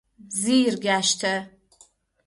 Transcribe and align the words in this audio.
زیر 0.41 0.73
گشته 0.75 1.33